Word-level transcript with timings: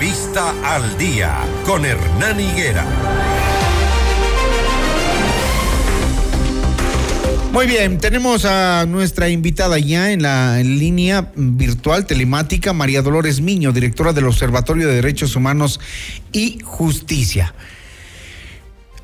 Entrevista 0.00 0.54
al 0.64 0.96
día 0.96 1.40
con 1.66 1.84
Hernán 1.84 2.40
Higuera. 2.40 2.86
Muy 7.52 7.66
bien, 7.66 7.98
tenemos 7.98 8.46
a 8.46 8.86
nuestra 8.86 9.28
invitada 9.28 9.78
ya 9.78 10.10
en 10.10 10.22
la 10.22 10.62
línea 10.62 11.30
virtual 11.36 12.06
telemática, 12.06 12.72
María 12.72 13.02
Dolores 13.02 13.42
Miño, 13.42 13.72
directora 13.72 14.14
del 14.14 14.24
Observatorio 14.24 14.88
de 14.88 14.94
Derechos 14.94 15.36
Humanos 15.36 15.80
y 16.32 16.60
Justicia. 16.64 17.52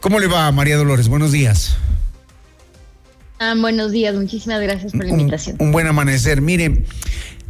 ¿Cómo 0.00 0.18
le 0.18 0.28
va, 0.28 0.50
María 0.50 0.78
Dolores? 0.78 1.08
Buenos 1.08 1.30
días. 1.30 1.76
Ah, 3.38 3.54
buenos 3.54 3.92
días, 3.92 4.14
muchísimas 4.14 4.62
gracias 4.62 4.92
por 4.92 5.04
la 5.04 5.10
invitación. 5.10 5.56
Un, 5.58 5.72
buen 5.72 5.86
amanecer. 5.86 6.40
Mire, 6.40 6.86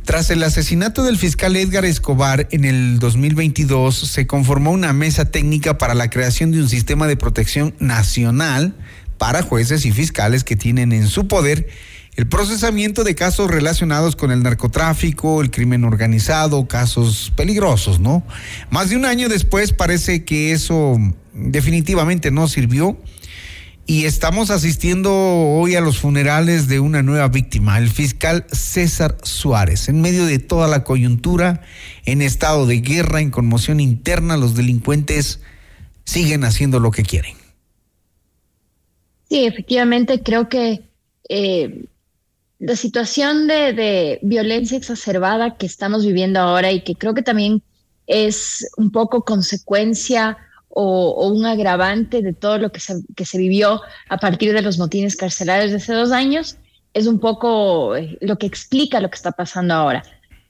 tras 0.07 0.31
el 0.31 0.45
asesinato 0.45 1.03
del 1.03 1.19
fiscal 1.19 1.57
Edgar 1.57 1.85
Escobar 1.85 2.47
en 2.53 2.65
el 2.65 3.01
2022, 3.01 3.97
se 3.97 4.29
conformó 4.29 4.71
una 4.71 4.93
mesa 4.93 5.33
técnica 5.33 5.79
para 5.79 5.95
la 5.95 6.11
creación 6.11 6.53
de 6.53 6.61
un 6.61 6.69
sistema 6.69 7.09
de 7.09 7.17
protección 7.17 7.75
nacional 7.81 8.77
para 9.19 9.43
jueces 9.43 9.85
y 9.85 9.91
fiscales 9.91 10.45
que 10.45 10.55
tienen 10.55 10.93
en 10.93 11.09
su 11.09 11.27
poder 11.27 11.67
el 12.15 12.29
procesamiento 12.29 13.03
de 13.03 13.17
casos 13.17 13.51
relacionados 13.51 14.15
con 14.15 14.31
el 14.31 14.45
narcotráfico, 14.45 15.43
el 15.43 15.51
crimen 15.51 15.83
organizado, 15.83 16.69
casos 16.69 17.33
peligrosos, 17.35 17.99
¿no? 17.99 18.25
Más 18.71 18.91
de 18.91 18.97
un 18.97 19.07
año 19.07 19.29
después 19.29 19.73
parece 19.73 20.25
que 20.25 20.53
eso 20.53 20.99
definitivamente 21.35 22.31
no 22.31 22.47
sirvió 22.47 22.97
y 23.87 24.05
estamos 24.05 24.51
asistiendo 24.51 25.13
hoy 25.15 25.77
a 25.77 25.81
los 25.81 25.99
funerales 25.99 26.67
de 26.67 26.81
una 26.81 27.03
nueva 27.03 27.29
víctima, 27.29 27.79
el 27.79 27.89
fiscal 27.89 28.45
César 28.51 29.17
Suárez. 29.23 29.89
En 29.89 30.01
medio 30.01 30.27
de 30.27 30.41
toda 30.41 30.67
la 30.67 30.83
coyuntura, 30.83 31.63
en 32.05 32.21
estado 32.21 32.67
de 32.67 32.81
guerra, 32.81 33.21
en 33.21 33.31
conmoción 33.31 33.79
interna, 33.79 34.37
los 34.37 34.57
delincuentes 34.57 35.41
siguen 36.05 36.43
haciendo 36.43 36.81
lo 36.81 36.91
que 36.91 37.05
quieren. 37.05 37.37
Sí, 39.29 39.45
efectivamente, 39.45 40.21
creo 40.21 40.49
que 40.49 40.83
eh, 41.29 41.85
la 42.59 42.75
situación 42.75 43.47
de, 43.47 43.73
de 43.73 44.19
violencia 44.23 44.77
exacerbada 44.77 45.57
que 45.57 45.67
estamos 45.67 46.05
viviendo 46.05 46.41
ahora 46.41 46.73
y 46.73 46.83
que 46.83 46.97
creo 46.97 47.15
que 47.15 47.23
también 47.23 47.63
es 48.09 48.69
un 48.77 48.91
poco 48.91 49.25
consecuencia 49.25 50.39
o, 50.69 51.29
un 51.29 51.47
agravante 51.47 52.23
de 52.23 52.33
todo 52.33 52.59
lo 52.59 52.71
que 52.71 52.81
se, 52.81 52.95
que 53.15 53.25
se 53.25 53.39
vivió 53.39 53.81
a 54.09 54.19
partir 54.19 54.53
de 54.53 54.63
los 54.63 54.79
motines 54.79 55.17
carcelarios 55.17 55.71
de 55.71 55.79
hace 55.79 55.95
dos 55.95 56.13
años, 56.13 56.57
es 56.95 57.07
un 57.07 57.19
poco 57.19 57.97
eh, 57.97 58.19
lo 58.21 58.37
que 58.39 58.47
explica 58.47 59.01
lo 59.01 59.11
que 59.11 59.17
está 59.17 59.33
pasando 59.33 59.75
ahora. 59.75 60.03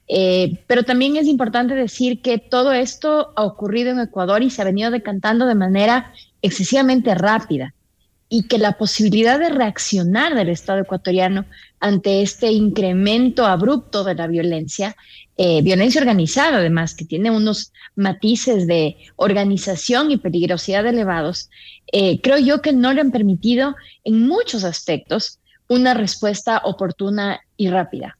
Eh, 0.09 0.62
pero 0.67 0.84
también 0.84 1.17
es 1.17 1.27
importante 1.27 1.75
decir 1.75 2.22
que 2.22 2.39
todo 2.39 2.72
esto 2.72 3.33
ha 3.37 3.44
ocurrido 3.44 3.91
en 3.91 4.00
Ecuador 4.00 4.42
y 4.42 4.50
se 4.50 4.62
ha 4.62 4.64
venido 4.64 4.91
decantando 4.91 5.47
de 5.47 5.56
manera 5.56 6.12
excesivamente 6.42 7.14
rápida 7.14 7.75
y 8.28 8.48
que 8.48 8.58
la 8.58 8.72
posibilidad 8.72 9.38
de 9.38 9.50
reaccionar 9.50 10.34
del 10.34 10.48
Estado 10.48 10.80
ecuatoriano 10.80 11.44
ante 11.80 12.22
este 12.22 12.50
incremento 12.50 13.46
abrupto 13.46 14.02
de 14.05 14.14
la 14.14 14.27
violencia 14.27 14.96
eh, 15.38 15.60
violencia 15.60 16.00
organizada, 16.00 16.56
además, 16.56 16.94
que 16.94 17.04
tiene 17.04 17.30
unos 17.30 17.72
matices 17.94 18.66
de 18.66 18.97
organización 19.16 20.10
y 20.10 20.16
peligrosidad 20.16 20.86
elevados, 20.86 21.50
eh, 21.92 22.20
creo 22.22 22.38
yo 22.38 22.62
que 22.62 22.72
no 22.72 22.94
le 22.94 23.02
han 23.02 23.10
permitido 23.10 23.77
en 24.04 24.27
muchos 24.27 24.64
aspectos 24.64 25.38
una 25.69 25.92
respuesta 25.92 26.62
oportuna 26.64 27.41
y 27.58 27.69
rápida. 27.69 28.16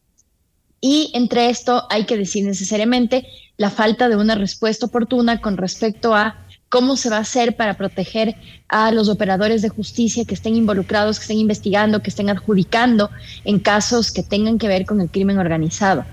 Y 0.83 1.11
entre 1.15 1.49
esto 1.49 1.87
hay 1.89 2.05
que 2.05 2.19
decir 2.19 2.45
necesariamente 2.45 3.27
la 3.57 3.71
falta 3.71 4.11
de 4.11 4.17
una 4.17 4.35
respuesta 4.35 4.85
oportuna 4.85 5.41
con 5.41 5.57
respecto 5.57 6.15
a 6.15 6.46
cómo 6.69 6.97
se 6.97 7.11
va 7.11 7.19
a 7.19 7.21
hacer 7.21 7.57
para 7.57 7.75
proteger 7.75 8.35
a 8.69 8.91
los 8.91 9.09
operadores 9.09 9.63
de 9.63 9.69
justicia 9.69 10.25
que 10.25 10.35
estén 10.35 10.57
involucrados, 10.57 11.19
que 11.19 11.23
estén 11.23 11.39
investigando, 11.39 12.03
que 12.03 12.11
estén 12.11 12.29
adjudicando 12.29 13.11
en 13.45 13.59
casos 13.61 14.11
que 14.11 14.23
tengan 14.23 14.59
que 14.59 14.69
ver 14.69 14.85
con 14.85 15.01
el 15.01 15.11
crimen 15.11 15.39
organizado. 15.39 16.05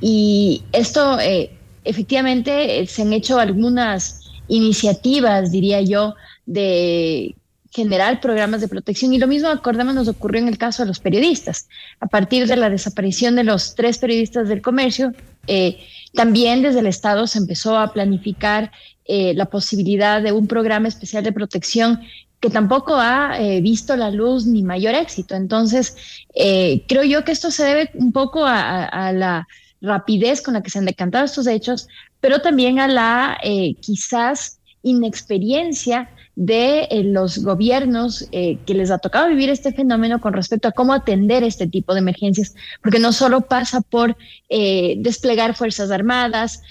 Y 0.00 0.62
esto, 0.72 1.18
eh, 1.20 1.50
efectivamente, 1.84 2.80
eh, 2.80 2.86
se 2.86 3.02
han 3.02 3.12
hecho 3.12 3.38
algunas 3.38 4.20
iniciativas, 4.48 5.50
diría 5.50 5.80
yo, 5.80 6.14
de 6.44 7.34
generar 7.72 8.20
programas 8.20 8.60
de 8.60 8.68
protección. 8.68 9.12
Y 9.12 9.18
lo 9.18 9.26
mismo, 9.26 9.48
acordémonos, 9.48 10.06
ocurrió 10.06 10.40
en 10.40 10.48
el 10.48 10.58
caso 10.58 10.82
de 10.82 10.88
los 10.88 11.00
periodistas. 11.00 11.68
A 12.00 12.06
partir 12.06 12.46
de 12.46 12.56
la 12.56 12.70
desaparición 12.70 13.34
de 13.34 13.44
los 13.44 13.74
tres 13.74 13.98
periodistas 13.98 14.48
del 14.48 14.62
comercio, 14.62 15.12
eh, 15.46 15.78
también 16.14 16.62
desde 16.62 16.80
el 16.80 16.86
Estado 16.86 17.26
se 17.26 17.38
empezó 17.38 17.78
a 17.78 17.92
planificar 17.92 18.70
la 19.08 19.46
posibilidad 19.46 20.22
de 20.22 20.32
un 20.32 20.46
programa 20.46 20.86
especial 20.88 21.24
de 21.24 21.32
protección 21.32 22.00
que 22.40 22.48
tampoco 22.48 22.94
ha 22.94 23.36
visto 23.60 23.94
la 23.96 24.10
luz 24.10 24.46
ni 24.46 24.62
mayor 24.62 24.94
éxito. 24.94 25.34
Entonces, 25.34 25.96
creo 26.32 27.02
yo 27.02 27.24
que 27.24 27.32
esto 27.32 27.50
se 27.50 27.64
debe 27.64 27.90
un 27.94 28.12
poco 28.12 28.44
a 28.46 29.12
la 29.12 29.46
rapidez 29.82 30.40
con 30.40 30.54
la 30.54 30.62
que 30.62 30.70
se 30.70 30.78
han 30.78 30.86
decantado 30.86 31.24
estos 31.24 31.46
hechos, 31.46 31.88
pero 32.20 32.40
también 32.40 32.78
a 32.78 32.88
la 32.88 33.38
eh, 33.42 33.74
quizás 33.80 34.60
inexperiencia 34.82 36.08
de 36.34 36.84
eh, 36.84 37.04
los 37.04 37.44
gobiernos 37.44 38.26
eh, 38.32 38.56
que 38.64 38.72
les 38.72 38.90
ha 38.90 38.98
tocado 38.98 39.28
vivir 39.28 39.50
este 39.50 39.72
fenómeno 39.72 40.18
con 40.20 40.32
respecto 40.32 40.66
a 40.66 40.72
cómo 40.72 40.94
atender 40.94 41.44
este 41.44 41.66
tipo 41.66 41.92
de 41.92 42.00
emergencias, 42.00 42.54
porque 42.82 42.98
no 42.98 43.12
solo 43.12 43.42
pasa 43.42 43.82
por 43.82 44.16
eh, 44.48 44.94
desplegar 44.98 45.54
fuerzas 45.54 45.90
armadas, 45.90 46.62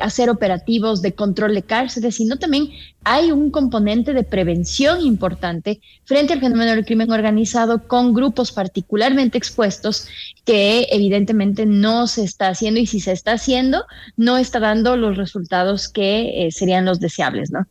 hacer 0.00 0.30
operativos 0.30 1.00
de 1.00 1.14
control 1.14 1.54
de 1.54 1.62
cárceles, 1.62 2.16
sino 2.16 2.38
también 2.38 2.70
hay 3.04 3.30
un 3.30 3.52
componente 3.52 4.12
de 4.12 4.24
prevención 4.24 5.00
importante 5.00 5.80
frente 6.04 6.32
al 6.32 6.40
fenómeno 6.40 6.72
del 6.72 6.84
crimen 6.84 7.12
organizado 7.12 7.86
con 7.86 8.12
grupos 8.12 8.50
particularmente 8.50 9.38
expuestos 9.38 10.08
que 10.44 10.88
evidentemente 10.90 11.66
no 11.66 12.08
se 12.08 12.24
está 12.24 12.48
haciendo 12.48 12.80
y 12.80 12.86
si 12.86 12.98
se 12.98 13.12
está 13.12 13.34
haciendo, 13.34 13.84
no 14.16 14.38
está 14.38 14.58
dando 14.58 14.96
los 14.96 15.16
resultados 15.16 15.88
que 15.88 16.48
serían 16.50 16.84
los 16.84 16.98
deseables, 16.98 17.52
¿no? 17.52 17.64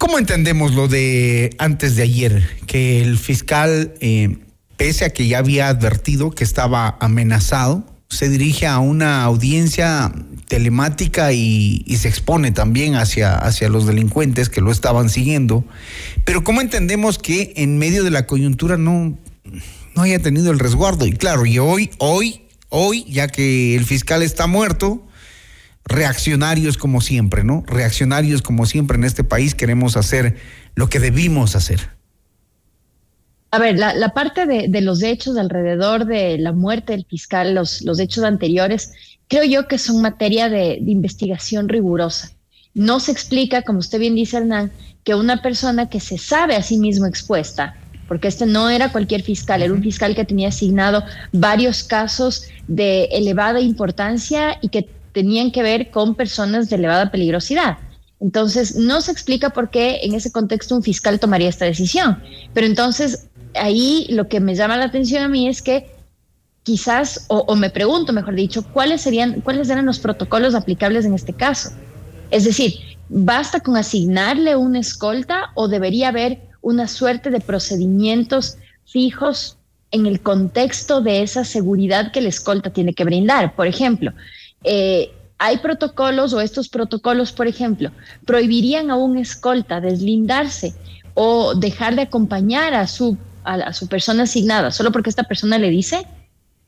¿Cómo 0.00 0.18
entendemos 0.18 0.72
lo 0.72 0.88
de 0.88 1.54
antes 1.58 1.94
de 1.94 2.04
ayer? 2.04 2.42
Que 2.66 3.02
el 3.02 3.18
fiscal, 3.18 3.92
eh, 4.00 4.38
pese 4.78 5.04
a 5.04 5.10
que 5.10 5.28
ya 5.28 5.36
había 5.36 5.68
advertido 5.68 6.30
que 6.30 6.42
estaba 6.42 6.96
amenazado, 7.00 7.84
se 8.08 8.30
dirige 8.30 8.66
a 8.66 8.78
una 8.78 9.22
audiencia 9.24 10.10
telemática 10.48 11.34
y, 11.34 11.84
se 11.98 12.08
expone 12.08 12.50
también 12.50 12.94
hacia, 12.94 13.36
hacia 13.36 13.68
los 13.68 13.86
delincuentes 13.86 14.48
que 14.48 14.62
lo 14.62 14.72
estaban 14.72 15.10
siguiendo. 15.10 15.66
Pero 16.24 16.44
¿cómo 16.44 16.62
entendemos 16.62 17.18
que 17.18 17.52
en 17.56 17.76
medio 17.76 18.02
de 18.02 18.10
la 18.10 18.26
coyuntura 18.26 18.78
no, 18.78 19.18
no 19.94 20.02
haya 20.02 20.18
tenido 20.18 20.50
el 20.50 20.60
resguardo? 20.60 21.04
Y 21.06 21.12
claro, 21.12 21.44
y 21.44 21.58
hoy, 21.58 21.90
hoy, 21.98 22.40
hoy, 22.70 23.04
ya 23.04 23.28
que 23.28 23.76
el 23.76 23.84
fiscal 23.84 24.22
está 24.22 24.46
muerto, 24.46 25.06
reaccionarios 25.84 26.76
como 26.76 27.00
siempre, 27.00 27.44
¿no? 27.44 27.64
Reaccionarios 27.66 28.42
como 28.42 28.66
siempre 28.66 28.96
en 28.96 29.04
este 29.04 29.24
país 29.24 29.54
queremos 29.54 29.96
hacer 29.96 30.36
lo 30.74 30.88
que 30.88 31.00
debimos 31.00 31.56
hacer. 31.56 31.90
A 33.52 33.58
ver, 33.58 33.76
la, 33.76 34.14
parte 34.14 34.46
de, 34.46 34.80
los 34.80 35.02
hechos 35.02 35.36
alrededor 35.36 36.04
de 36.04 36.38
la 36.38 36.52
muerte 36.52 36.92
del 36.92 37.04
fiscal, 37.04 37.52
los, 37.52 37.82
los 37.82 37.98
hechos 37.98 38.22
anteriores, 38.22 38.92
creo 39.26 39.42
yo 39.42 39.66
que 39.66 39.76
son 39.76 40.00
materia 40.00 40.48
de, 40.48 40.78
de 40.80 40.90
investigación 40.90 41.68
rigurosa. 41.68 42.30
No 42.74 43.00
se 43.00 43.10
explica, 43.10 43.62
como 43.62 43.80
usted 43.80 43.98
bien 43.98 44.14
dice, 44.14 44.36
Hernán, 44.36 44.70
que 45.02 45.16
una 45.16 45.42
persona 45.42 45.88
que 45.88 45.98
se 45.98 46.16
sabe 46.16 46.54
a 46.54 46.62
sí 46.62 46.78
mismo 46.78 47.06
expuesta, 47.06 47.74
porque 48.06 48.28
este 48.28 48.46
no 48.46 48.70
era 48.70 48.92
cualquier 48.92 49.22
fiscal, 49.22 49.62
era 49.62 49.72
un 49.72 49.82
fiscal 49.82 50.14
que 50.14 50.24
tenía 50.24 50.48
asignado 50.48 51.02
varios 51.32 51.82
casos 51.82 52.44
de 52.68 53.04
elevada 53.06 53.60
importancia 53.60 54.58
y 54.60 54.68
que 54.68 54.88
tenían 55.12 55.50
que 55.50 55.62
ver 55.62 55.90
con 55.90 56.14
personas 56.14 56.70
de 56.70 56.76
elevada 56.76 57.10
peligrosidad. 57.10 57.78
Entonces, 58.20 58.76
no 58.76 59.00
se 59.00 59.12
explica 59.12 59.50
por 59.50 59.70
qué 59.70 60.00
en 60.02 60.14
ese 60.14 60.30
contexto 60.30 60.76
un 60.76 60.82
fiscal 60.82 61.18
tomaría 61.18 61.48
esta 61.48 61.64
decisión. 61.64 62.22
Pero 62.52 62.66
entonces, 62.66 63.28
ahí 63.54 64.06
lo 64.10 64.28
que 64.28 64.40
me 64.40 64.54
llama 64.54 64.76
la 64.76 64.84
atención 64.84 65.22
a 65.22 65.28
mí 65.28 65.48
es 65.48 65.62
que 65.62 65.90
quizás, 66.62 67.24
o, 67.28 67.56
me 67.56 67.70
pregunto, 67.70 68.12
mejor 68.12 68.34
dicho, 68.34 68.62
cuáles 68.62 69.00
serían, 69.00 69.40
cuáles 69.40 69.70
eran 69.70 69.86
los 69.86 69.98
protocolos 69.98 70.54
aplicables 70.54 71.04
en 71.04 71.14
este 71.14 71.32
caso. 71.32 71.70
Es 72.30 72.44
decir, 72.44 72.74
¿basta 73.08 73.60
con 73.60 73.76
asignarle 73.76 74.54
una 74.54 74.78
escolta 74.78 75.50
o 75.54 75.68
debería 75.68 76.08
haber 76.08 76.42
una 76.60 76.86
suerte 76.86 77.30
de 77.30 77.40
procedimientos 77.40 78.58
fijos 78.84 79.56
en 79.90 80.06
el 80.06 80.20
contexto 80.20 81.00
de 81.00 81.22
esa 81.22 81.44
seguridad 81.44 82.12
que 82.12 82.20
la 82.20 82.28
escolta 82.28 82.70
tiene 82.70 82.92
que 82.92 83.04
brindar? 83.04 83.56
Por 83.56 83.66
ejemplo, 83.66 84.12
eh, 84.64 85.12
hay 85.38 85.58
protocolos 85.58 86.32
o 86.34 86.40
estos 86.40 86.68
protocolos, 86.68 87.32
por 87.32 87.46
ejemplo, 87.46 87.90
prohibirían 88.26 88.90
a 88.90 88.96
un 88.96 89.16
escolta 89.16 89.80
deslindarse 89.80 90.74
o 91.14 91.54
dejar 91.54 91.96
de 91.96 92.02
acompañar 92.02 92.74
a 92.74 92.86
su, 92.86 93.16
a, 93.44 93.72
su 93.72 93.88
persona 93.88 94.24
asignada 94.24 94.70
solo 94.70 94.92
porque 94.92 95.08
esta 95.10 95.22
persona 95.22 95.58
le 95.58 95.70
dice, 95.70 96.06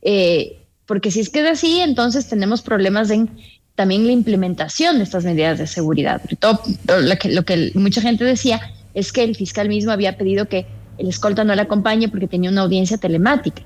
eh, 0.00 0.62
porque 0.86 1.10
si 1.10 1.20
es 1.20 1.28
que 1.28 1.40
es 1.40 1.50
así, 1.50 1.80
entonces 1.80 2.28
tenemos 2.28 2.62
problemas 2.62 3.10
en 3.10 3.30
también 3.74 4.06
la 4.06 4.12
implementación 4.12 4.98
de 4.98 5.04
estas 5.04 5.24
medidas 5.24 5.58
de 5.58 5.66
seguridad. 5.66 6.20
Todo, 6.38 6.60
lo, 6.86 7.16
que, 7.16 7.30
lo 7.30 7.44
que 7.44 7.72
mucha 7.74 8.00
gente 8.00 8.24
decía 8.24 8.60
es 8.94 9.12
que 9.12 9.22
el 9.22 9.36
fiscal 9.36 9.68
mismo 9.68 9.92
había 9.92 10.16
pedido 10.16 10.46
que 10.46 10.66
el 10.98 11.08
escolta 11.08 11.44
no 11.44 11.54
le 11.54 11.62
acompañe 11.62 12.08
porque 12.08 12.28
tenía 12.28 12.50
una 12.50 12.62
audiencia 12.62 12.98
telemática. 12.98 13.62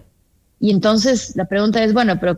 Y 0.60 0.70
entonces 0.70 1.34
la 1.36 1.44
pregunta 1.46 1.82
es, 1.82 1.92
bueno, 1.92 2.18
pero 2.20 2.36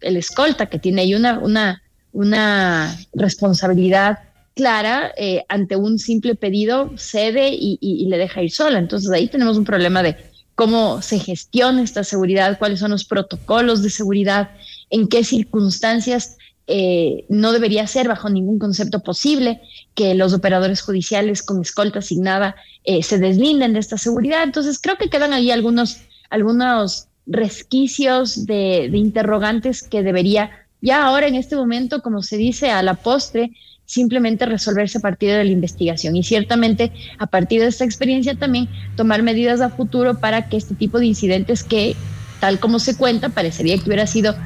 el 0.00 0.16
escolta 0.16 0.66
que 0.66 0.78
tiene 0.78 1.02
ahí 1.02 1.14
una, 1.14 1.38
una, 1.38 1.82
una 2.12 2.96
responsabilidad 3.14 4.18
clara 4.56 5.12
eh, 5.18 5.44
ante 5.50 5.76
un 5.76 5.98
simple 5.98 6.34
pedido 6.34 6.90
cede 6.96 7.50
y, 7.52 8.06
le 8.08 8.16
deja 8.16 8.42
ir 8.42 8.50
sola. 8.50 8.78
Entonces 8.78 9.10
ahí 9.12 9.28
tenemos 9.28 9.58
un 9.58 9.64
problema 9.64 10.02
de 10.02 10.16
cómo 10.54 11.02
se 11.02 11.18
gestiona 11.18 11.82
esta 11.82 12.02
seguridad, 12.02 12.58
cuáles 12.58 12.80
son 12.80 12.90
los 12.90 13.04
protocolos 13.04 13.82
de 13.82 13.90
seguridad, 13.90 14.50
en 14.88 15.08
qué 15.08 15.24
circunstancias 15.24 16.38
eh, 16.68 17.26
no 17.28 17.52
debería 17.52 17.86
ser 17.86 18.08
bajo 18.08 18.30
ningún 18.30 18.58
concepto 18.58 19.00
posible 19.02 19.60
que 19.94 20.14
los 20.14 20.32
operadores 20.32 20.80
judiciales 20.80 21.42
con 21.42 21.60
escolta 21.60 21.98
asignada 21.98 22.56
eh, 22.84 23.02
se 23.02 23.18
deslinden 23.18 23.74
de 23.74 23.80
esta 23.80 23.98
seguridad. 23.98 24.42
Entonces 24.42 24.80
creo 24.80 24.96
que 24.96 25.10
quedan 25.10 25.34
ahí 25.34 25.50
algunos, 25.50 25.98
algunos 26.30 27.08
resquicios 27.26 28.46
de, 28.46 28.88
de 28.90 28.98
interrogantes 28.98 29.82
que 29.82 30.02
debería 30.02 30.50
ya 30.80 31.04
ahora 31.04 31.26
en 31.26 31.34
este 31.34 31.56
momento, 31.56 32.02
como 32.02 32.22
se 32.22 32.36
dice 32.36 32.70
a 32.70 32.82
la 32.82 32.94
postre, 32.94 33.52
simplemente 33.86 34.46
resolverse 34.46 34.98
a 34.98 35.00
partir 35.00 35.30
de 35.30 35.44
la 35.44 35.50
investigación 35.50 36.16
y 36.16 36.22
ciertamente 36.22 36.92
a 37.18 37.26
partir 37.26 37.60
de 37.60 37.68
esta 37.68 37.84
experiencia 37.84 38.34
también 38.34 38.68
tomar 38.96 39.22
medidas 39.22 39.60
a 39.60 39.70
futuro 39.70 40.18
para 40.18 40.48
que 40.48 40.56
este 40.56 40.74
tipo 40.74 40.98
de 40.98 41.06
incidentes 41.06 41.62
que 41.62 41.96
tal 42.40 42.58
como 42.58 42.78
se 42.78 42.96
cuenta 42.96 43.28
parecería 43.28 43.78
que 43.78 43.84
hubiera 43.84 44.06
sido 44.06 44.36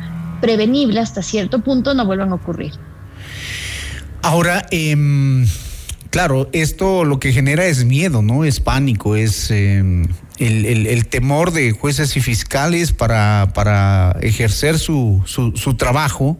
prevenible 0.40 1.00
hasta 1.00 1.22
cierto 1.22 1.60
punto 1.64 1.94
no 1.94 2.06
vuelvan 2.06 2.30
a 2.32 2.34
ocurrir. 2.34 2.72
Ahora, 4.22 4.66
em, 4.70 5.46
claro, 6.10 6.50
esto 6.52 7.04
lo 7.04 7.18
que 7.18 7.32
genera 7.32 7.64
es 7.64 7.84
miedo, 7.84 8.20
¿no? 8.20 8.44
Es 8.44 8.60
pánico, 8.60 9.16
es 9.16 9.50
em, 9.50 10.06
el, 10.40 11.06
temor 11.06 11.52
de 11.52 11.72
jueces 11.72 12.16
y 12.16 12.20
fiscales 12.20 12.92
para, 12.92 13.50
para 13.54 14.16
ejercer 14.22 14.78
su, 14.78 15.22
su, 15.26 15.74
trabajo 15.74 16.38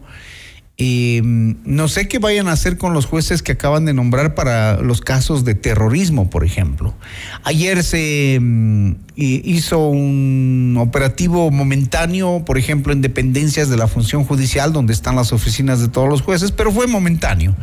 Mm, 0.81 1.57
no 1.63 1.87
sé 1.87 2.07
qué 2.07 2.17
vayan 2.17 2.47
a 2.47 2.53
hacer 2.53 2.77
con 2.77 2.93
los 2.93 3.05
jueces 3.05 3.43
que 3.43 3.51
acaban 3.51 3.85
de 3.85 3.93
nombrar 3.93 4.33
para 4.33 4.81
los 4.81 5.01
casos 5.01 5.45
de 5.45 5.53
terrorismo, 5.53 6.29
por 6.29 6.43
ejemplo. 6.43 6.95
Ayer 7.43 7.83
se 7.83 8.39
mm, 8.41 8.93
hizo 9.15 9.87
un 9.89 10.75
operativo 10.79 11.51
momentáneo, 11.51 12.43
por 12.45 12.57
ejemplo, 12.57 12.93
en 12.93 13.01
dependencias 13.01 13.69
de 13.69 13.77
la 13.77 13.87
función 13.87 14.23
judicial, 14.23 14.73
donde 14.73 14.93
están 14.93 15.15
las 15.15 15.33
oficinas 15.33 15.81
de 15.81 15.87
todos 15.87 16.09
los 16.09 16.21
jueces, 16.21 16.51
pero 16.51 16.71
fue 16.71 16.87
momentáneo. 16.87 17.55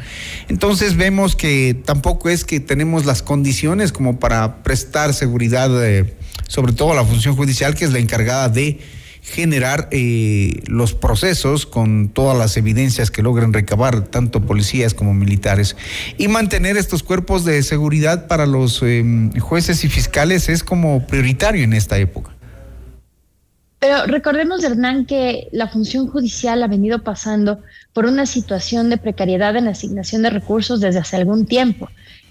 Entonces 0.49 0.96
vemos 0.96 1.34
que 1.34 1.75
tampoco 1.84 2.29
es 2.29 2.44
que 2.44 2.61
tenemos 2.61 3.05
las 3.05 3.23
condiciones 3.23 3.91
como 3.91 4.20
para 4.20 4.62
prestar 4.62 5.12
seguridad, 5.12 5.70
eh, 5.84 6.14
sobre 6.49 6.73
todo 6.73 6.95
la 6.95 7.05
función 7.05 7.37
judicial, 7.37 7.77
que 7.77 7.85
es 7.85 7.93
la 7.93 8.00
encargada 8.00 8.49
de 8.49 8.81
generar 9.23 9.89
eh, 9.91 10.62
los 10.67 10.95
procesos 10.95 11.67
con 11.67 12.09
todas 12.09 12.37
las 12.37 12.56
evidencias 12.56 13.11
que 13.11 13.23
logren 13.23 13.53
recabar 13.53 14.06
tanto 14.06 14.41
policías 14.47 14.95
como 14.95 15.12
militares 15.12 15.77
y 16.17 16.29
mantener 16.29 16.77
estos 16.77 17.03
cuerpos 17.03 17.45
de 17.45 17.62
seguridad 17.62 18.27
para 18.27 18.47
los 18.47 18.83
em, 18.83 19.31
jueces 19.39 19.85
y 19.85 19.89
fiscales 19.89 20.49
es 20.49 20.65
como 20.65 21.06
prioritario 21.06 21.62
en 21.62 21.75
esta 21.75 21.99
época. 21.99 22.31
Pero 23.81 24.06
recordemos, 24.06 24.65
Hernán, 24.65 25.06
que 25.06 25.49
la 25.53 25.69
función 25.69 26.09
judicial 26.09 26.62
ha 26.62 26.67
venido 26.67 27.05
pasando 27.05 27.61
por 27.93 28.06
una 28.06 28.27
situación 28.27 28.91
de 28.91 28.97
precariedad 28.97 29.55
en 29.56 29.67
la 29.67 29.71
asignación 29.71 30.23
de 30.23 30.31
recursos 30.31 30.81
desde 30.81 30.99
hace 30.99 31.17
algún 31.17 31.47
tiempo. 31.47 31.89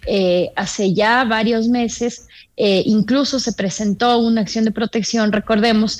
Eh, 0.09 0.51
hace 0.56 0.94
ya 0.94 1.25
varios 1.25 1.68
meses, 1.68 2.27
eh, 2.56 2.81
incluso 2.86 3.42
se 3.42 3.51
presentó 3.51 4.19
una 4.19 4.39
acción 4.39 4.63
de 4.63 4.71
protección, 4.71 5.33
recordemos, 5.33 6.00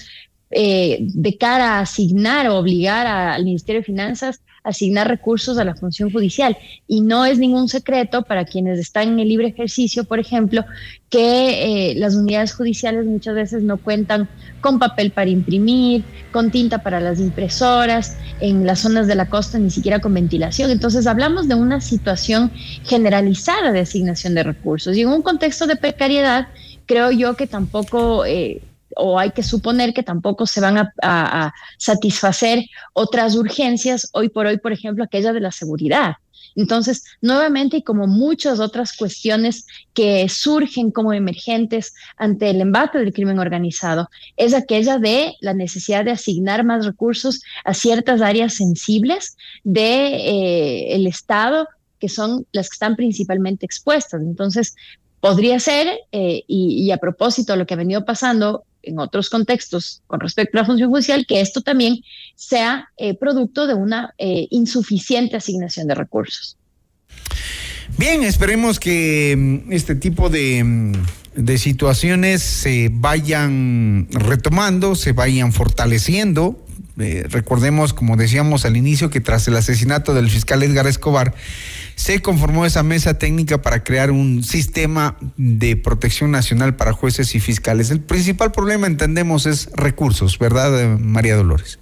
eh, 0.50 1.00
de 1.02 1.38
cara 1.38 1.78
a 1.78 1.82
asignar 1.82 2.48
o 2.48 2.58
obligar 2.58 3.06
al 3.06 3.44
Ministerio 3.44 3.82
de 3.82 3.86
Finanzas 3.86 4.42
a 4.64 4.70
asignar 4.70 5.08
recursos 5.08 5.58
a 5.58 5.66
la 5.66 5.76
función 5.76 6.10
judicial. 6.10 6.58
Y 6.88 7.02
no 7.02 7.26
es 7.26 7.38
ningún 7.38 7.68
secreto 7.68 8.24
para 8.24 8.46
quienes 8.46 8.80
están 8.80 9.10
en 9.10 9.20
el 9.20 9.28
libre 9.28 9.48
ejercicio, 9.48 10.06
por 10.06 10.20
ejemplo, 10.20 10.64
que 11.10 11.92
eh, 11.92 11.96
las 11.96 12.16
unidades 12.16 12.54
judiciales 12.54 13.06
muchas 13.06 13.36
veces 13.36 13.64
no 13.64 13.76
cuentan 13.78 14.30
con 14.62 14.80
papel 14.80 15.12
para 15.12 15.30
imprimir, 15.30 16.06
con 16.32 16.50
tinta 16.50 16.78
para 16.80 17.02
las 17.02 17.20
impresoras, 17.20 18.18
en 18.40 18.66
las 18.66 18.80
zonas 18.80 19.08
de 19.08 19.16
la 19.16 19.30
costa 19.30 19.60
ni 19.60 19.70
siquiera 19.70 20.00
con 20.00 20.14
ventilación. 20.14 20.72
Entonces 20.72 21.08
hablamos 21.08 21.50
de 21.50 21.56
una 21.56 21.82
situación 21.82 22.52
generalizada 22.86 23.74
de 23.74 23.82
asignación 23.82 24.34
de 24.34 24.44
recursos. 24.44 24.96
Y 24.96 25.02
en 25.02 25.10
un 25.10 25.22
contexto 25.22 25.68
de 25.68 25.76
precariedad, 25.76 26.48
creo 26.86 27.12
yo 27.12 27.36
que 27.36 27.48
tampoco... 27.48 28.26
Eh, 28.26 28.62
o 28.98 29.20
hay 29.20 29.32
que 29.32 29.44
suponer 29.44 29.94
que 29.94 30.04
tampoco 30.04 30.46
se 30.46 30.62
van 30.62 30.78
a, 31.02 31.54
satisfacer 31.78 32.66
otras 32.94 33.36
urgencias, 33.36 34.10
hoy 34.14 34.30
por 34.30 34.46
hoy, 34.46 34.58
por 34.58 34.72
ejemplo, 34.72 35.04
aquella 35.04 35.34
de 35.34 35.40
la 35.40 35.52
seguridad. 35.52 36.16
Entonces, 36.56 37.04
nuevamente, 37.22 37.78
y 37.78 37.84
como 37.84 38.08
muchas 38.08 38.60
otras 38.60 38.98
cuestiones 38.98 39.68
que 39.94 40.28
surgen 40.28 40.90
como 40.90 41.14
emergentes 41.14 41.94
ante 42.18 42.50
el 42.50 42.62
embate 42.62 42.98
del 42.98 43.14
crimen 43.14 43.38
organizado, 43.38 44.10
es 44.38 44.56
aquella 44.56 44.98
de 44.98 45.36
la 45.40 45.54
necesidad 45.54 46.04
de 46.04 46.12
asignar 46.12 46.64
más 46.64 46.86
recursos 46.86 47.42
a 47.64 47.76
ciertas 47.76 48.22
áreas 48.22 48.56
sensibles 48.56 49.38
del 49.64 49.76
de, 49.76 50.96
eh, 50.96 51.08
Estado, 51.08 51.68
que 52.00 52.10
son 52.10 52.48
las 52.52 52.70
que 52.70 52.76
están 52.76 52.96
principalmente 52.96 53.66
expuestas. 53.66 54.22
Entonces, 54.22 54.76
podría 55.20 55.60
ser, 55.60 55.88
eh, 56.12 56.44
y, 56.48 56.84
y, 56.84 56.92
a 56.92 56.98
propósito 56.98 57.54
de 57.54 57.60
lo 57.60 57.66
que 57.68 57.76
ha 57.76 57.78
venido 57.78 58.04
pasando 58.04 58.64
en 58.83 59.00
otros 59.00 59.29
contextos 59.29 60.01
con 60.07 60.19
respecto 60.19 60.57
a 60.57 60.62
la 60.62 60.65
función 60.68 60.89
judicial, 60.89 61.25
que 61.27 61.41
esto 61.41 61.62
también 61.62 62.01
sea 62.35 62.89
eh, 62.97 63.13
producto 63.15 63.68
de 63.68 63.74
una 63.74 64.13
eh, 64.18 64.47
insuficiente 64.51 65.35
asignación 65.35 65.88
de 65.88 65.95
recursos. 65.95 66.57
Bien, 67.97 68.24
esperemos 68.24 68.79
que 68.79 69.35
mm, 69.38 69.71
este 69.71 69.95
tipo 69.95 70.29
de, 70.29 70.63
mm, 70.63 70.94
de 71.35 71.57
situaciones 71.57 72.41
se 72.41 72.89
vayan 72.91 74.07
retomando, 74.12 74.95
se 74.95 75.13
vayan 75.13 75.53
fortaleciendo. 75.53 76.63
Eh, 77.00 77.25
recordemos, 77.29 77.94
como 77.94 78.18
decíamos 78.18 78.65
al 78.65 78.75
inicio, 78.75 79.09
que 79.09 79.21
tras 79.21 79.47
el 79.47 79.56
asesinato 79.56 80.13
del 80.13 80.29
fiscal 80.29 80.63
Edgar 80.63 80.88
Escobar, 80.88 81.35
se 81.98 82.22
conformó 82.22 82.63
esa 82.63 82.84
mesa 82.84 83.18
técnica 83.18 83.60
para 83.63 83.84
crear 83.84 84.12
un 84.12 84.44
sistema 84.44 85.18
de 85.36 85.75
protección 85.75 86.30
nacional 86.30 86.75
para 86.75 86.94
jueces 86.94 87.34
y 87.34 87.39
fiscales. 87.39 87.89
El 87.89 88.01
principal 88.01 88.51
problema, 88.51 88.86
entendemos, 88.86 89.48
es 89.48 89.72
recursos, 89.74 90.38
¿verdad, 90.38 90.80
eh, 90.80 90.88
María 91.00 91.36
Dolores? 91.36 91.80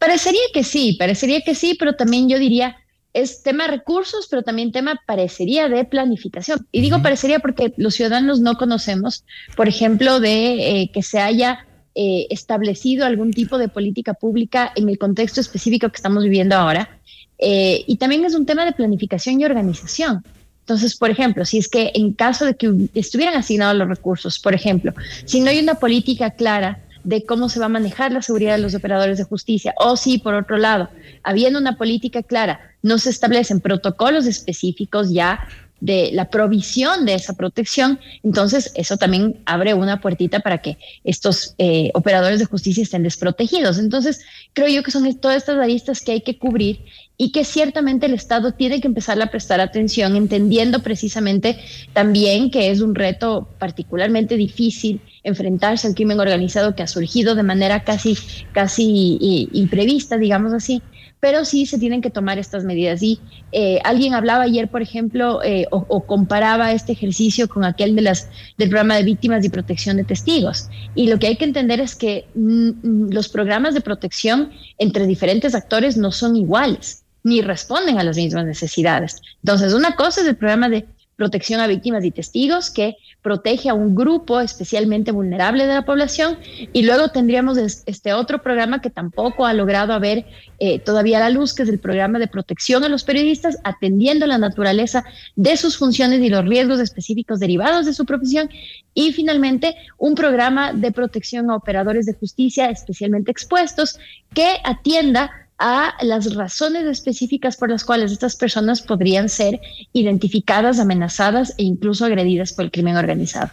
Parecería 0.00 0.40
que 0.52 0.64
sí, 0.64 0.96
parecería 0.98 1.42
que 1.42 1.54
sí, 1.54 1.76
pero 1.78 1.94
también 1.94 2.28
yo 2.28 2.40
diría, 2.40 2.76
es 3.14 3.44
tema 3.44 3.64
de 3.64 3.70
recursos, 3.70 4.26
pero 4.28 4.42
también 4.42 4.72
tema 4.72 5.00
parecería 5.06 5.68
de 5.68 5.84
planificación. 5.84 6.66
Y 6.72 6.80
digo 6.80 7.00
parecería 7.00 7.38
porque 7.38 7.72
los 7.76 7.94
ciudadanos 7.94 8.40
no 8.40 8.56
conocemos, 8.56 9.24
por 9.54 9.68
ejemplo, 9.68 10.18
de 10.18 10.82
eh, 10.82 10.90
que 10.92 11.04
se 11.04 11.20
haya 11.20 11.66
eh, 11.94 12.26
establecido 12.30 13.06
algún 13.06 13.32
tipo 13.32 13.58
de 13.58 13.68
política 13.68 14.14
pública 14.14 14.72
en 14.74 14.88
el 14.88 14.98
contexto 14.98 15.40
específico 15.40 15.88
que 15.88 15.96
estamos 15.96 16.24
viviendo 16.24 16.56
ahora 16.56 16.99
eh, 17.40 17.84
y 17.86 17.96
también 17.96 18.24
es 18.24 18.34
un 18.34 18.46
tema 18.46 18.64
de 18.64 18.72
planificación 18.72 19.40
y 19.40 19.44
organización. 19.44 20.22
Entonces, 20.60 20.96
por 20.96 21.10
ejemplo, 21.10 21.44
si 21.44 21.58
es 21.58 21.68
que 21.68 21.90
en 21.94 22.12
caso 22.12 22.44
de 22.44 22.54
que 22.54 22.72
estuvieran 22.94 23.34
asignados 23.34 23.76
los 23.76 23.88
recursos, 23.88 24.38
por 24.38 24.54
ejemplo, 24.54 24.92
si 25.24 25.40
no 25.40 25.50
hay 25.50 25.58
una 25.58 25.74
política 25.74 26.30
clara 26.30 26.80
de 27.02 27.24
cómo 27.24 27.48
se 27.48 27.58
va 27.58 27.66
a 27.66 27.70
manejar 27.70 28.12
la 28.12 28.22
seguridad 28.22 28.56
de 28.56 28.62
los 28.62 28.74
operadores 28.74 29.18
de 29.18 29.24
justicia, 29.24 29.74
o 29.78 29.96
si, 29.96 30.18
por 30.18 30.34
otro 30.34 30.58
lado, 30.58 30.90
habiendo 31.22 31.58
una 31.58 31.76
política 31.76 32.22
clara, 32.22 32.60
no 32.82 32.98
se 32.98 33.10
establecen 33.10 33.60
protocolos 33.60 34.26
específicos 34.26 35.10
ya 35.10 35.48
de 35.80 36.10
la 36.12 36.30
provisión 36.30 37.06
de 37.06 37.14
esa 37.14 37.34
protección, 37.34 37.98
entonces 38.22 38.72
eso 38.74 38.96
también 38.96 39.40
abre 39.46 39.74
una 39.74 40.00
puertita 40.00 40.40
para 40.40 40.58
que 40.58 40.78
estos 41.04 41.54
eh, 41.58 41.90
operadores 41.94 42.38
de 42.38 42.44
justicia 42.44 42.82
estén 42.82 43.02
desprotegidos. 43.02 43.78
Entonces, 43.78 44.20
creo 44.52 44.68
yo 44.68 44.82
que 44.82 44.90
son 44.90 45.12
todas 45.18 45.38
estas 45.38 45.58
aristas 45.58 46.00
que 46.00 46.12
hay 46.12 46.20
que 46.20 46.38
cubrir 46.38 46.80
y 47.16 47.32
que 47.32 47.44
ciertamente 47.44 48.06
el 48.06 48.14
Estado 48.14 48.52
tiene 48.52 48.80
que 48.80 48.88
empezar 48.88 49.20
a 49.20 49.30
prestar 49.30 49.60
atención, 49.60 50.16
entendiendo 50.16 50.82
precisamente 50.82 51.58
también 51.92 52.50
que 52.50 52.70
es 52.70 52.80
un 52.80 52.94
reto 52.94 53.48
particularmente 53.58 54.36
difícil 54.36 55.02
enfrentarse 55.22 55.86
al 55.86 55.94
crimen 55.94 56.18
organizado 56.18 56.74
que 56.74 56.82
ha 56.82 56.86
surgido 56.86 57.34
de 57.34 57.42
manera 57.42 57.84
casi, 57.84 58.16
casi 58.52 59.18
eh, 59.20 59.48
imprevista, 59.52 60.16
digamos 60.16 60.54
así, 60.54 60.80
pero 61.20 61.44
sí 61.44 61.66
se 61.66 61.78
tienen 61.78 62.00
que 62.00 62.10
tomar 62.10 62.38
estas 62.38 62.64
medidas. 62.64 63.02
Y 63.02 63.20
eh, 63.52 63.78
alguien 63.84 64.14
hablaba 64.14 64.44
ayer, 64.44 64.68
por 64.68 64.82
ejemplo, 64.82 65.42
eh, 65.44 65.66
o, 65.70 66.00
comparaba 66.06 66.72
este 66.72 66.92
ejercicio 66.92 67.48
con 67.48 67.64
aquel 67.64 67.94
de 67.94 68.02
las, 68.02 68.28
del 68.56 68.70
programa 68.70 68.96
de 68.96 69.04
víctimas 69.04 69.44
y 69.44 69.50
protección 69.50 69.98
de 69.98 70.04
testigos. 70.04 70.68
Y 70.94 71.08
lo 71.08 71.18
que 71.18 71.28
hay 71.28 71.36
que 71.36 71.44
entender 71.44 71.80
es 71.80 71.94
que 71.94 72.26
mm, 72.34 72.68
mm, 72.82 73.12
los 73.12 73.28
programas 73.28 73.74
de 73.74 73.82
protección 73.82 74.50
entre 74.78 75.06
diferentes 75.06 75.54
actores 75.54 75.96
no 75.96 76.10
son 76.10 76.36
iguales. 76.36 77.04
ni 77.22 77.42
responden 77.42 77.98
a 77.98 78.02
las 78.02 78.16
mismas 78.16 78.46
necesidades. 78.46 79.20
Entonces, 79.44 79.74
una 79.74 79.94
cosa 79.94 80.22
es 80.22 80.26
el 80.26 80.36
programa 80.36 80.70
de 80.70 80.86
protección 81.16 81.60
a 81.60 81.66
víctimas 81.66 82.02
y 82.02 82.10
testigos, 82.10 82.70
que 82.70 82.96
protege 83.22 83.68
a 83.68 83.74
un 83.74 83.94
grupo 83.94 84.40
especialmente 84.40 85.12
vulnerable 85.12 85.66
de 85.66 85.74
la 85.74 85.84
población. 85.84 86.38
Y 86.72 86.82
luego 86.82 87.08
tendríamos 87.08 87.58
este 87.58 88.12
otro 88.12 88.42
programa 88.42 88.80
que 88.80 88.90
tampoco 88.90 89.46
ha 89.46 89.52
logrado 89.52 89.92
haber 89.92 90.26
eh, 90.58 90.78
todavía 90.78 91.20
la 91.20 91.30
luz, 91.30 91.54
que 91.54 91.62
es 91.62 91.68
el 91.68 91.78
programa 91.78 92.18
de 92.18 92.28
protección 92.28 92.84
a 92.84 92.88
los 92.88 93.04
periodistas, 93.04 93.58
atendiendo 93.64 94.26
la 94.26 94.38
naturaleza 94.38 95.04
de 95.36 95.56
sus 95.56 95.76
funciones 95.76 96.20
y 96.20 96.28
los 96.28 96.44
riesgos 96.44 96.80
específicos 96.80 97.40
derivados 97.40 97.86
de 97.86 97.94
su 97.94 98.04
profesión. 98.06 98.48
Y 98.94 99.12
finalmente, 99.12 99.76
un 99.98 100.14
programa 100.14 100.72
de 100.72 100.92
protección 100.92 101.50
a 101.50 101.56
operadores 101.56 102.06
de 102.06 102.14
justicia 102.14 102.70
especialmente 102.70 103.30
expuestos 103.30 103.98
que 104.34 104.56
atienda 104.64 105.30
a 105.60 105.94
las 106.00 106.34
razones 106.34 106.86
específicas 106.86 107.56
por 107.56 107.70
las 107.70 107.84
cuales 107.84 108.10
estas 108.10 108.34
personas 108.34 108.80
podrían 108.82 109.28
ser 109.28 109.60
identificadas, 109.92 110.80
amenazadas 110.80 111.54
e 111.58 111.62
incluso 111.62 112.06
agredidas 112.06 112.52
por 112.52 112.64
el 112.64 112.70
crimen 112.70 112.96
organizado. 112.96 113.50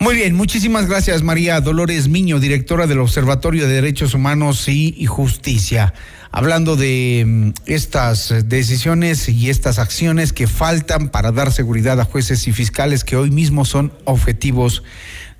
Muy 0.00 0.16
bien, 0.16 0.34
muchísimas 0.34 0.88
gracias 0.88 1.22
María 1.22 1.60
Dolores 1.60 2.08
Miño, 2.08 2.40
directora 2.40 2.88
del 2.88 2.98
Observatorio 2.98 3.68
de 3.68 3.74
Derechos 3.74 4.14
Humanos 4.14 4.68
y 4.68 5.06
Justicia. 5.06 5.94
Hablando 6.32 6.76
de 6.76 7.24
mm, 7.24 7.50
estas 7.66 8.48
decisiones 8.48 9.28
y 9.28 9.50
estas 9.50 9.78
acciones 9.78 10.32
que 10.32 10.48
faltan 10.48 11.10
para 11.10 11.30
dar 11.30 11.52
seguridad 11.52 12.00
a 12.00 12.04
jueces 12.04 12.48
y 12.48 12.52
fiscales 12.52 13.04
que 13.04 13.16
hoy 13.16 13.30
mismo 13.30 13.64
son 13.64 13.92
objetivos 14.04 14.82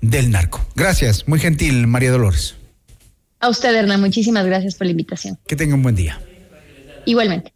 del 0.02 0.30
narco. 0.30 0.64
Gracias, 0.76 1.26
muy 1.26 1.40
gentil 1.40 1.86
María 1.86 2.12
Dolores. 2.12 2.61
A 3.42 3.48
usted, 3.48 3.74
Hernán, 3.74 4.00
muchísimas 4.00 4.46
gracias 4.46 4.76
por 4.76 4.86
la 4.86 4.92
invitación. 4.92 5.36
Que 5.48 5.56
tenga 5.56 5.74
un 5.74 5.82
buen 5.82 5.96
día. 5.96 6.20
Igualmente. 7.06 7.52